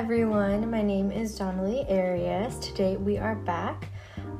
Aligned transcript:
everyone. 0.00 0.70
My 0.70 0.80
name 0.80 1.12
is 1.12 1.36
Donnelly 1.36 1.84
Arias. 1.90 2.58
Today 2.58 2.96
we 2.96 3.18
are 3.18 3.34
back. 3.34 3.90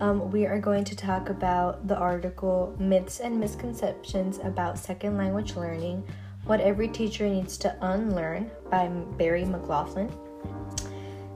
Um, 0.01 0.31
we 0.31 0.47
are 0.47 0.59
going 0.59 0.85
to 0.85 0.97
talk 0.97 1.29
about 1.29 1.87
the 1.87 1.99
article 1.99 2.75
Myths 2.79 3.21
and 3.21 3.39
Misconceptions 3.39 4.39
About 4.43 4.79
Second 4.79 5.19
Language 5.19 5.57
Learning 5.57 6.03
What 6.47 6.63
Every 6.63 6.89
Teacher 6.89 7.29
Needs 7.29 7.59
to 7.59 7.77
Unlearn 7.83 8.51
by 8.71 8.89
Barry 8.89 9.45
McLaughlin. 9.45 10.11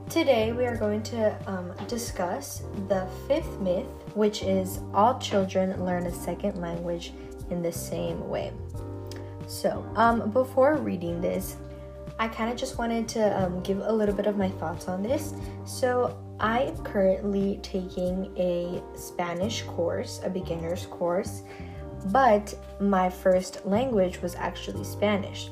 Today 0.09 0.53
we 0.53 0.65
are 0.65 0.75
going 0.75 1.03
to 1.03 1.37
um, 1.47 1.71
discuss 1.87 2.63
the 2.87 3.07
fifth 3.27 3.59
myth, 3.59 3.85
which 4.15 4.41
is 4.41 4.79
all 4.95 5.19
children 5.19 5.85
learn 5.85 6.07
a 6.07 6.11
second 6.11 6.59
language 6.59 7.13
in 7.51 7.61
the 7.61 7.71
same 7.71 8.27
way. 8.27 8.51
So, 9.45 9.87
um, 9.95 10.31
before 10.31 10.77
reading 10.77 11.21
this, 11.21 11.57
I 12.17 12.27
kind 12.27 12.51
of 12.51 12.57
just 12.57 12.77
wanted 12.77 13.07
to 13.09 13.43
um, 13.43 13.61
give 13.61 13.79
a 13.79 13.91
little 13.91 14.15
bit 14.15 14.25
of 14.25 14.37
my 14.37 14.49
thoughts 14.49 14.87
on 14.87 15.03
this. 15.03 15.33
So, 15.65 16.17
I 16.39 16.63
am 16.63 16.77
currently 16.83 17.59
taking 17.61 18.31
a 18.37 18.81
Spanish 18.97 19.63
course, 19.63 20.19
a 20.23 20.29
beginner's 20.29 20.85
course, 20.87 21.43
but 22.07 22.53
my 22.79 23.09
first 23.09 23.65
language 23.65 24.21
was 24.21 24.35
actually 24.35 24.83
Spanish. 24.83 25.49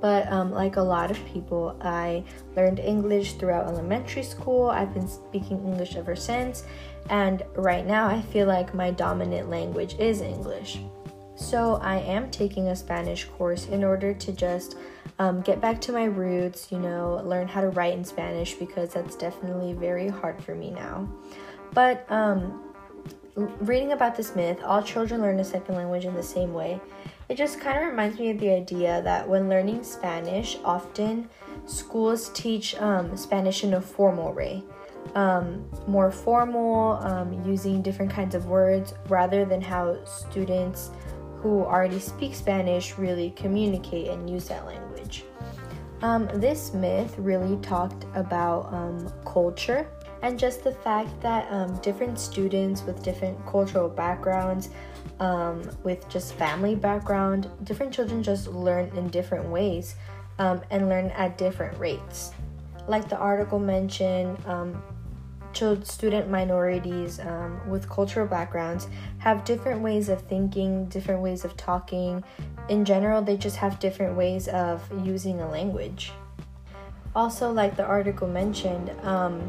But 0.00 0.30
um, 0.32 0.50
like 0.50 0.76
a 0.76 0.82
lot 0.82 1.10
of 1.10 1.22
people, 1.26 1.76
I 1.82 2.24
learned 2.56 2.78
English 2.78 3.34
throughout 3.34 3.66
elementary 3.66 4.22
school. 4.22 4.70
I've 4.70 4.94
been 4.94 5.06
speaking 5.08 5.58
English 5.58 5.96
ever 5.96 6.16
since, 6.16 6.64
and 7.10 7.42
right 7.54 7.86
now 7.86 8.06
I 8.06 8.22
feel 8.22 8.46
like 8.46 8.72
my 8.72 8.90
dominant 8.90 9.50
language 9.50 9.96
is 9.98 10.22
English. 10.22 10.78
So 11.40 11.76
I 11.76 11.96
am 11.96 12.30
taking 12.30 12.68
a 12.68 12.76
Spanish 12.76 13.24
course 13.24 13.66
in 13.66 13.82
order 13.82 14.12
to 14.12 14.30
just 14.30 14.76
um, 15.18 15.40
get 15.40 15.58
back 15.58 15.80
to 15.82 15.92
my 15.92 16.04
roots, 16.04 16.70
you 16.70 16.78
know, 16.78 17.22
learn 17.24 17.48
how 17.48 17.62
to 17.62 17.70
write 17.70 17.94
in 17.94 18.04
Spanish 18.04 18.54
because 18.54 18.92
that's 18.92 19.16
definitely 19.16 19.72
very 19.72 20.08
hard 20.08 20.44
for 20.44 20.54
me 20.54 20.70
now. 20.70 21.08
But 21.72 22.04
um, 22.10 22.62
reading 23.34 23.92
about 23.92 24.16
this 24.16 24.36
myth, 24.36 24.58
all 24.62 24.82
children 24.82 25.22
learn 25.22 25.40
a 25.40 25.44
second 25.44 25.76
language 25.76 26.04
in 26.04 26.14
the 26.14 26.22
same 26.22 26.52
way, 26.52 26.78
it 27.30 27.36
just 27.36 27.58
kind 27.58 27.78
of 27.78 27.88
reminds 27.88 28.18
me 28.18 28.30
of 28.30 28.38
the 28.38 28.50
idea 28.50 29.00
that 29.02 29.26
when 29.26 29.48
learning 29.48 29.82
Spanish, 29.82 30.58
often 30.62 31.28
schools 31.64 32.28
teach 32.34 32.74
um, 32.76 33.16
Spanish 33.16 33.64
in 33.64 33.74
a 33.74 33.80
formal 33.80 34.32
way. 34.32 34.62
Um, 35.14 35.64
more 35.86 36.10
formal, 36.10 36.98
um, 37.02 37.42
using 37.44 37.80
different 37.80 38.12
kinds 38.12 38.34
of 38.34 38.46
words 38.46 38.92
rather 39.08 39.46
than 39.46 39.62
how 39.62 40.04
students 40.04 40.90
who 41.42 41.62
already 41.62 41.98
speak 41.98 42.34
Spanish 42.34 42.98
really 42.98 43.30
communicate 43.30 44.08
and 44.08 44.28
use 44.28 44.48
that 44.48 44.66
language. 44.66 45.24
Um, 46.02 46.28
this 46.34 46.72
myth 46.72 47.14
really 47.18 47.56
talked 47.62 48.06
about 48.14 48.72
um, 48.72 49.12
culture 49.26 49.86
and 50.22 50.38
just 50.38 50.64
the 50.64 50.72
fact 50.72 51.08
that 51.20 51.50
um, 51.50 51.76
different 51.78 52.18
students 52.18 52.82
with 52.82 53.02
different 53.02 53.44
cultural 53.46 53.88
backgrounds, 53.88 54.70
um, 55.18 55.62
with 55.82 56.08
just 56.08 56.34
family 56.34 56.74
background, 56.74 57.50
different 57.64 57.92
children 57.92 58.22
just 58.22 58.48
learn 58.48 58.90
in 58.96 59.08
different 59.08 59.48
ways 59.48 59.94
um, 60.38 60.60
and 60.70 60.88
learn 60.88 61.06
at 61.10 61.38
different 61.38 61.78
rates. 61.78 62.32
Like 62.86 63.08
the 63.08 63.16
article 63.16 63.58
mentioned, 63.58 64.38
um, 65.60 65.84
student 65.84 66.30
minorities 66.30 67.20
um, 67.20 67.60
with 67.68 67.88
cultural 67.88 68.26
backgrounds 68.26 68.88
have 69.18 69.44
different 69.44 69.80
ways 69.80 70.08
of 70.08 70.22
thinking, 70.22 70.86
different 70.86 71.22
ways 71.22 71.44
of 71.44 71.56
talking. 71.56 72.24
In 72.68 72.84
general, 72.84 73.22
they 73.22 73.36
just 73.36 73.56
have 73.56 73.78
different 73.78 74.16
ways 74.16 74.48
of 74.48 74.82
using 75.04 75.40
a 75.40 75.48
language. 75.48 76.12
Also, 77.14 77.52
like 77.52 77.76
the 77.76 77.84
article 77.84 78.28
mentioned, 78.28 78.90
um, 79.02 79.40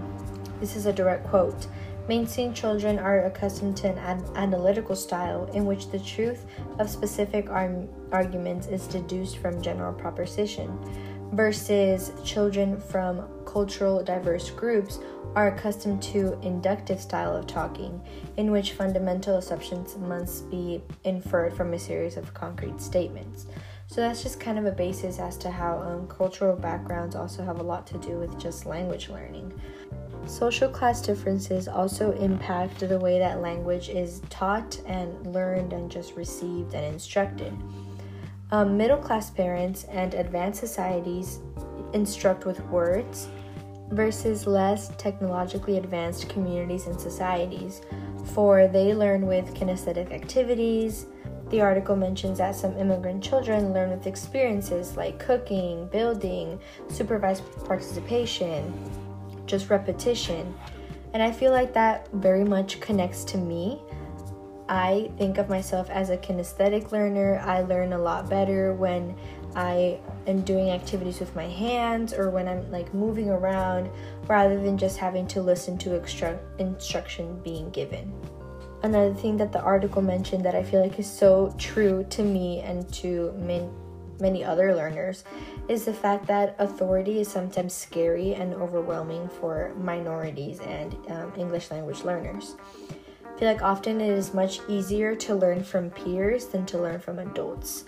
this 0.59 0.75
is 0.75 0.85
a 0.85 0.93
direct 0.93 1.27
quote. 1.27 1.67
Mainstream 2.07 2.53
children 2.53 2.97
are 2.97 3.25
accustomed 3.25 3.77
to 3.77 3.89
an 3.89 3.97
ad- 3.99 4.23
analytical 4.35 4.95
style 4.95 5.49
in 5.53 5.65
which 5.65 5.91
the 5.91 5.99
truth 5.99 6.45
of 6.79 6.89
specific 6.89 7.49
ar- 7.49 7.87
arguments 8.11 8.67
is 8.67 8.87
deduced 8.87 9.37
from 9.37 9.61
general 9.61 9.93
proposition, 9.93 10.77
versus 11.31 12.11
children 12.23 12.79
from 12.79 13.27
cultural 13.45 14.03
diverse 14.03 14.49
groups 14.49 14.99
are 15.35 15.47
accustomed 15.47 16.01
to 16.01 16.37
inductive 16.41 16.99
style 16.99 17.35
of 17.35 17.47
talking 17.47 18.01
in 18.37 18.51
which 18.51 18.73
fundamental 18.73 19.37
assumptions 19.37 19.97
must 19.97 20.49
be 20.49 20.81
inferred 21.03 21.53
from 21.53 21.73
a 21.73 21.79
series 21.79 22.17
of 22.17 22.33
concrete 22.33 22.81
statements. 22.81 23.45
So 23.87 24.01
that's 24.01 24.23
just 24.23 24.39
kind 24.39 24.57
of 24.57 24.65
a 24.65 24.71
basis 24.71 25.19
as 25.19 25.37
to 25.39 25.51
how 25.51 25.79
um, 25.79 26.07
cultural 26.07 26.55
backgrounds 26.55 27.15
also 27.15 27.43
have 27.43 27.59
a 27.59 27.63
lot 27.63 27.85
to 27.87 27.97
do 27.97 28.19
with 28.19 28.39
just 28.39 28.65
language 28.65 29.09
learning. 29.09 29.53
Social 30.25 30.69
class 30.69 31.01
differences 31.01 31.67
also 31.67 32.11
impact 32.13 32.79
the 32.79 32.99
way 32.99 33.19
that 33.19 33.41
language 33.41 33.89
is 33.89 34.21
taught 34.29 34.79
and 34.85 35.33
learned 35.33 35.73
and 35.73 35.91
just 35.91 36.15
received 36.15 36.73
and 36.73 36.85
instructed 36.85 37.53
um, 38.51 38.77
middle 38.77 38.97
class 38.97 39.29
parents 39.29 39.85
and 39.85 40.13
advanced 40.13 40.59
societies 40.59 41.39
instruct 41.93 42.45
with 42.45 42.59
words 42.65 43.27
versus 43.91 44.47
less 44.47 44.89
technologically 44.97 45.77
advanced 45.77 46.29
communities 46.29 46.87
and 46.87 46.99
societies, 46.99 47.81
for 48.33 48.67
they 48.67 48.93
learn 48.93 49.27
with 49.27 49.53
kinesthetic 49.53 50.11
activities. 50.11 51.07
The 51.49 51.61
article 51.61 51.97
mentions 51.97 52.37
that 52.37 52.55
some 52.55 52.77
immigrant 52.77 53.21
children 53.21 53.73
learn 53.73 53.89
with 53.89 54.07
experiences 54.07 54.95
like 54.95 55.19
cooking, 55.19 55.87
building, 55.87 56.59
supervised 56.87 57.43
participation, 57.65 58.73
just 59.45 59.69
repetition. 59.69 60.53
And 61.13 61.21
I 61.21 61.31
feel 61.31 61.51
like 61.51 61.73
that 61.73 62.09
very 62.13 62.45
much 62.45 62.79
connects 62.79 63.25
to 63.25 63.37
me. 63.37 63.81
I 64.71 65.11
think 65.17 65.37
of 65.37 65.49
myself 65.49 65.89
as 65.89 66.11
a 66.11 66.17
kinesthetic 66.17 66.93
learner. 66.93 67.39
I 67.43 67.59
learn 67.59 67.91
a 67.91 67.97
lot 67.97 68.29
better 68.29 68.73
when 68.73 69.13
I 69.53 69.99
am 70.27 70.43
doing 70.43 70.69
activities 70.69 71.19
with 71.19 71.35
my 71.35 71.45
hands 71.45 72.13
or 72.13 72.29
when 72.29 72.47
I'm 72.47 72.71
like 72.71 72.93
moving 72.93 73.29
around 73.29 73.89
rather 74.27 74.63
than 74.63 74.77
just 74.77 74.97
having 74.97 75.27
to 75.27 75.41
listen 75.41 75.77
to 75.79 75.99
extra- 75.99 76.39
instruction 76.57 77.41
being 77.43 77.69
given. 77.71 78.13
Another 78.81 79.13
thing 79.13 79.35
that 79.37 79.51
the 79.51 79.59
article 79.59 80.01
mentioned 80.01 80.45
that 80.45 80.55
I 80.55 80.63
feel 80.63 80.81
like 80.81 80.97
is 80.97 81.05
so 81.05 81.53
true 81.57 82.05
to 82.09 82.23
me 82.23 82.61
and 82.61 82.89
to 82.93 83.33
many 84.21 84.41
other 84.41 84.73
learners 84.73 85.25
is 85.67 85.83
the 85.83 85.93
fact 85.93 86.27
that 86.27 86.55
authority 86.59 87.19
is 87.19 87.27
sometimes 87.27 87.73
scary 87.73 88.35
and 88.35 88.53
overwhelming 88.53 89.27
for 89.27 89.73
minorities 89.77 90.61
and 90.61 90.95
um, 91.09 91.33
English 91.35 91.71
language 91.71 92.05
learners. 92.05 92.55
Feel 93.41 93.49
like 93.49 93.63
often 93.63 93.99
it 93.99 94.11
is 94.11 94.35
much 94.35 94.59
easier 94.67 95.15
to 95.15 95.33
learn 95.33 95.63
from 95.63 95.89
peers 95.89 96.45
than 96.45 96.63
to 96.67 96.77
learn 96.77 96.99
from 96.99 97.17
adults. 97.17 97.85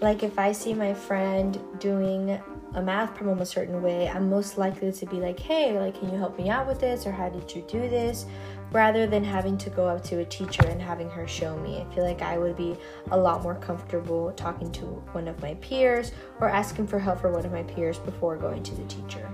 Like 0.00 0.22
if 0.22 0.38
I 0.38 0.52
see 0.52 0.72
my 0.72 0.94
friend 0.94 1.60
doing 1.78 2.40
a 2.72 2.80
math 2.80 3.14
problem 3.14 3.40
a 3.40 3.44
certain 3.44 3.82
way, 3.82 4.08
I'm 4.08 4.30
most 4.30 4.56
likely 4.56 4.90
to 4.92 5.04
be 5.04 5.16
like, 5.16 5.38
hey, 5.38 5.78
like, 5.78 6.00
can 6.00 6.10
you 6.10 6.16
help 6.16 6.38
me 6.38 6.48
out 6.48 6.66
with 6.66 6.80
this? 6.80 7.06
Or 7.06 7.12
how 7.12 7.28
did 7.28 7.54
you 7.54 7.66
do 7.68 7.80
this? 7.80 8.24
Rather 8.72 9.06
than 9.06 9.22
having 9.22 9.58
to 9.58 9.68
go 9.68 9.86
up 9.88 10.02
to 10.04 10.20
a 10.20 10.24
teacher 10.24 10.66
and 10.66 10.80
having 10.80 11.10
her 11.10 11.28
show 11.28 11.58
me. 11.58 11.82
I 11.82 11.94
feel 11.94 12.04
like 12.04 12.22
I 12.22 12.38
would 12.38 12.56
be 12.56 12.78
a 13.10 13.18
lot 13.18 13.42
more 13.42 13.56
comfortable 13.56 14.32
talking 14.36 14.72
to 14.72 14.86
one 15.12 15.28
of 15.28 15.38
my 15.42 15.52
peers 15.56 16.12
or 16.40 16.48
asking 16.48 16.86
for 16.86 16.98
help 16.98 17.20
for 17.20 17.30
one 17.30 17.44
of 17.44 17.52
my 17.52 17.64
peers 17.64 17.98
before 17.98 18.38
going 18.38 18.62
to 18.62 18.74
the 18.74 18.84
teacher. 18.84 19.30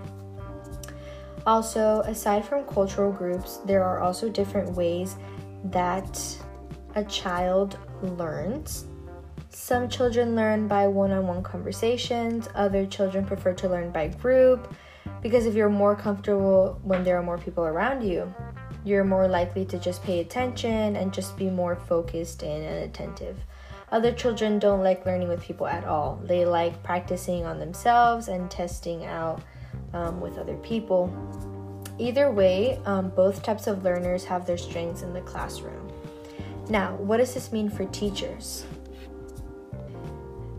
Also, 1.47 2.01
aside 2.01 2.45
from 2.45 2.65
cultural 2.65 3.13
groups, 3.13 3.59
there 3.65 3.83
are 3.83 4.01
also 4.01 4.29
different 4.29 4.73
ways 4.73 5.17
that 5.65 6.39
a 6.95 7.05
child 7.05 7.79
learns 8.03 8.87
some 9.55 9.89
children 9.89 10.35
learn 10.35 10.67
by 10.67 10.87
one 10.89 11.13
on 11.13 11.27
one 11.27 11.43
conversations, 11.43 12.49
other 12.55 12.87
children 12.87 13.27
prefer 13.27 13.53
to 13.55 13.69
learn 13.69 13.91
by 13.91 14.09
group 14.09 14.75
because 15.21 15.45
if 15.47 15.55
you're 15.55 15.69
more 15.69 15.95
comfortable 15.95 16.81
when 16.83 17.05
there 17.05 17.19
are 17.19 17.23
more 17.23 17.39
people 17.39 17.65
around 17.65 18.03
you, 18.03 18.33
you're 18.83 19.05
more 19.05 19.29
likely 19.29 19.65
to 19.67 19.79
just 19.79 20.03
pay 20.03 20.21
attention 20.21 20.97
and 20.97 21.13
just 21.13 21.37
be 21.37 21.51
more 21.51 21.77
focused 21.77 22.43
and 22.43 22.65
attentive. 22.83 23.37
Other 23.91 24.11
children 24.11 24.59
don't 24.59 24.83
like 24.83 25.05
learning 25.05 25.29
with 25.29 25.43
people 25.43 25.67
at 25.67 25.85
all. 25.85 26.19
They 26.25 26.47
like 26.47 26.83
practicing 26.83 27.45
on 27.45 27.59
themselves 27.59 28.29
and 28.29 28.51
testing 28.51 29.05
out 29.05 29.43
um, 29.95 30.21
with 30.21 30.39
other 30.39 30.57
people. 30.59 31.13
Either 31.99 32.31
way, 32.31 32.81
um, 32.87 33.11
both 33.11 33.43
types 33.43 33.67
of 33.67 33.85
learners 33.85 34.25
have 34.25 34.47
their 34.47 34.59
strengths 34.59 35.03
in 35.03 35.13
the 35.13 35.21
classroom. 35.23 35.91
Now, 36.69 36.97
what 36.97 37.19
does 37.19 37.35
this 37.35 37.53
mean 37.53 37.69
for 37.69 37.85
teachers? 37.87 38.65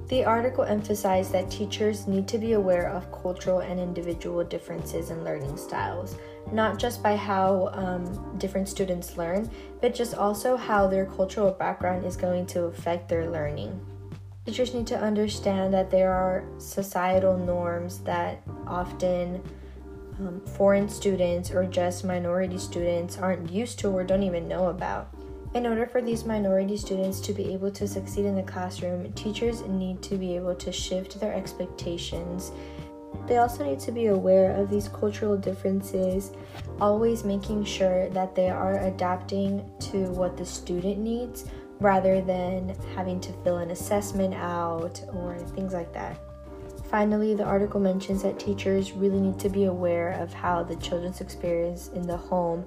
The 0.10 0.26
article 0.26 0.64
emphasized 0.64 1.32
that 1.32 1.50
teachers 1.50 2.08
need 2.08 2.28
to 2.28 2.38
be 2.38 2.54
aware 2.54 2.88
of 2.90 3.12
cultural 3.12 3.60
and 3.60 3.80
individual 3.80 4.44
differences 4.44 5.10
in 5.10 5.24
learning 5.24 5.58
styles, 5.58 6.18
not 6.52 6.78
just 6.78 7.02
by 7.02 7.16
how 7.16 7.70
um, 7.74 8.38
different 8.38 8.70
students 8.70 9.18
learn, 9.18 9.50
but 9.82 9.96
just 9.96 10.14
also 10.14 10.56
how 10.56 10.86
their 10.86 11.08
cultural 11.08 11.52
background 11.52 12.06
is 12.06 12.16
going 12.16 12.46
to 12.48 12.66
affect 12.66 13.10
their 13.10 13.28
learning. 13.32 13.80
Teachers 14.46 14.74
need 14.74 14.86
to 14.88 15.00
understand 15.00 15.74
that 15.74 15.90
there 15.90 16.12
are 16.12 16.44
societal 16.60 17.38
norms 17.38 18.00
that 18.00 18.44
often 18.68 19.42
um, 20.20 20.42
foreign 20.46 20.88
students 20.88 21.52
or 21.52 21.66
just 21.66 22.04
minority 22.04 22.58
students 22.58 23.18
aren't 23.18 23.52
used 23.52 23.80
to 23.80 23.90
or 23.90 24.04
don't 24.04 24.24
even 24.24 24.48
know 24.48 24.68
about. 24.68 25.14
In 25.54 25.68
order 25.68 25.86
for 25.86 26.02
these 26.02 26.26
minority 26.26 26.78
students 26.78 27.20
to 27.22 27.34
be 27.34 27.54
able 27.54 27.70
to 27.72 27.88
succeed 27.88 28.26
in 28.26 28.36
the 28.36 28.44
classroom, 28.44 29.12
teachers 29.14 29.62
need 29.62 30.02
to 30.02 30.18
be 30.18 30.36
able 30.36 30.56
to 30.56 30.72
shift 30.72 31.20
their 31.20 31.34
expectations. 31.34 32.52
They 33.28 33.38
also 33.38 33.64
need 33.64 33.80
to 33.82 33.92
be 33.92 34.08
aware 34.08 34.56
of 34.56 34.70
these 34.70 34.88
cultural 34.88 35.38
differences, 35.38 36.32
always 36.82 37.24
making 37.24 37.66
sure 37.66 38.10
that 38.10 38.36
they 38.36 38.50
are 38.50 38.80
adapting 38.80 39.70
to 39.92 40.10
what 40.12 40.38
the 40.38 40.46
student 40.46 40.98
needs 40.98 41.46
rather 41.80 42.22
than 42.22 42.76
having 42.96 43.20
to 43.22 43.32
fill 43.44 43.58
an 43.58 43.70
assessment 43.70 44.34
out 44.34 45.04
or 45.14 45.38
things 45.38 45.74
like 45.74 45.94
that. 45.94 46.18
Finally, 46.94 47.34
the 47.34 47.44
article 47.44 47.80
mentions 47.80 48.22
that 48.22 48.38
teachers 48.38 48.92
really 48.92 49.20
need 49.20 49.40
to 49.40 49.50
be 49.50 49.64
aware 49.64 50.12
of 50.22 50.32
how 50.32 50.62
the 50.62 50.76
children's 50.76 51.22
experience 51.22 51.90
in 51.96 52.06
the 52.06 52.16
home 52.16 52.64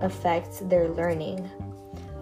affects 0.00 0.58
their 0.58 0.88
learning. 0.88 1.48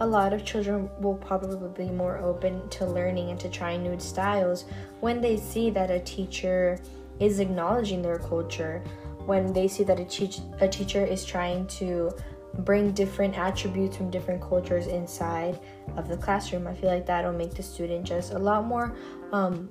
A 0.00 0.06
lot 0.06 0.35
of 0.35 0.44
children 0.44 0.91
will 1.00 1.14
probably 1.14 1.87
be 1.87 1.91
more 1.91 2.19
open 2.19 2.69
to 2.69 2.85
learning 2.85 3.31
and 3.31 3.41
to 3.41 3.49
trying 3.49 3.82
new 3.82 3.99
styles 3.99 4.67
when 5.00 5.23
they 5.23 5.38
see 5.38 5.70
that 5.70 5.91
a 5.91 6.00
teacher 6.00 6.79
is 7.19 7.41
acknowledging 7.41 8.03
their 8.03 8.19
culture, 8.19 8.82
when 9.25 9.55
they 9.55 9.69
see 9.69 9.85
that 9.85 9.99
a, 9.99 10.05
teach- 10.05 10.41
a 10.61 10.69
teacher 10.69 11.03
is 11.03 11.25
trying 11.25 11.67
to 11.69 12.12
bring 12.58 12.93
different 12.93 13.38
attributes 13.38 13.97
from 13.97 14.11
different 14.11 14.41
cultures 14.43 14.87
inside 14.87 15.58
of 15.97 16.08
the 16.08 16.17
classroom. 16.17 16.67
I 16.67 16.75
feel 16.75 16.91
like 16.91 17.06
that'll 17.06 17.32
make 17.32 17.55
the 17.55 17.62
student 17.62 18.05
just 18.05 18.32
a 18.32 18.38
lot 18.38 18.67
more, 18.67 18.94
um, 19.32 19.70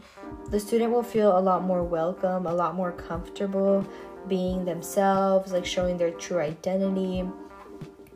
the 0.50 0.60
student 0.60 0.92
will 0.92 1.04
feel 1.04 1.38
a 1.38 1.42
lot 1.42 1.64
more 1.64 1.84
welcome, 1.84 2.46
a 2.46 2.54
lot 2.54 2.76
more 2.76 2.92
comfortable 2.92 3.86
being 4.28 4.66
themselves, 4.66 5.52
like 5.52 5.66
showing 5.66 5.98
their 5.98 6.12
true 6.12 6.40
identity. 6.40 7.22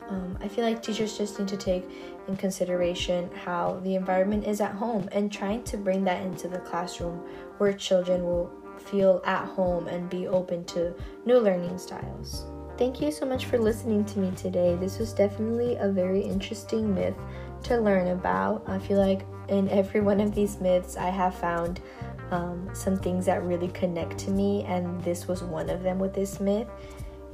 Um, 0.08 0.38
I 0.40 0.48
feel 0.48 0.64
like 0.64 0.82
teachers 0.82 1.16
just 1.16 1.38
need 1.38 1.48
to 1.48 1.56
take 1.56 1.84
in 2.28 2.36
consideration 2.36 3.30
how 3.44 3.80
the 3.84 3.94
environment 3.94 4.46
is 4.46 4.60
at 4.60 4.72
home 4.72 5.08
and 5.12 5.32
trying 5.32 5.62
to 5.64 5.76
bring 5.76 6.04
that 6.04 6.22
into 6.22 6.48
the 6.48 6.58
classroom 6.58 7.18
where 7.58 7.72
children 7.72 8.22
will 8.22 8.50
feel 8.78 9.22
at 9.24 9.46
home 9.46 9.86
and 9.88 10.10
be 10.10 10.26
open 10.26 10.64
to 10.64 10.94
new 11.24 11.38
learning 11.38 11.78
styles. 11.78 12.46
Thank 12.76 13.00
you 13.00 13.12
so 13.12 13.24
much 13.24 13.46
for 13.46 13.56
listening 13.56 14.04
to 14.06 14.18
me 14.18 14.32
today. 14.32 14.74
This 14.74 14.98
was 14.98 15.12
definitely 15.12 15.76
a 15.76 15.88
very 15.88 16.20
interesting 16.20 16.92
myth 16.92 17.14
to 17.64 17.78
learn 17.78 18.08
about. 18.08 18.64
I 18.66 18.80
feel 18.80 18.98
like 18.98 19.24
in 19.48 19.68
every 19.68 20.00
one 20.00 20.20
of 20.20 20.34
these 20.34 20.60
myths, 20.60 20.96
I 20.96 21.08
have 21.08 21.36
found 21.36 21.80
um, 22.32 22.68
some 22.72 22.96
things 22.96 23.26
that 23.26 23.44
really 23.44 23.68
connect 23.68 24.18
to 24.18 24.32
me, 24.32 24.64
and 24.64 25.00
this 25.04 25.28
was 25.28 25.44
one 25.44 25.70
of 25.70 25.84
them 25.84 26.00
with 26.00 26.14
this 26.14 26.40
myth. 26.40 26.66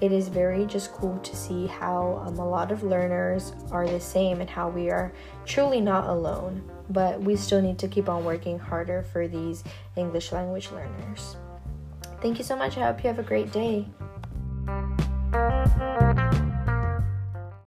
It 0.02 0.12
is 0.12 0.28
very 0.28 0.66
just 0.66 0.92
cool 0.92 1.18
to 1.18 1.36
see 1.36 1.66
how 1.66 2.22
um, 2.26 2.38
a 2.38 2.46
lot 2.46 2.70
of 2.70 2.82
learners 2.82 3.54
are 3.70 3.86
the 3.86 4.00
same 4.00 4.42
and 4.42 4.50
how 4.50 4.68
we 4.68 4.90
are 4.90 5.10
truly 5.46 5.80
not 5.80 6.06
alone, 6.06 6.62
but 6.90 7.18
we 7.18 7.34
still 7.36 7.62
need 7.62 7.78
to 7.78 7.88
keep 7.88 8.10
on 8.10 8.26
working 8.26 8.58
harder 8.58 9.02
for 9.02 9.26
these 9.26 9.64
English 9.96 10.32
language 10.32 10.70
learners. 10.70 11.36
Thank 12.20 12.36
you 12.36 12.44
so 12.44 12.56
much. 12.56 12.76
I 12.76 12.86
hope 12.86 13.02
you 13.02 13.08
have 13.08 13.18
a 13.18 13.22
great 13.22 13.52
day. 13.52 13.86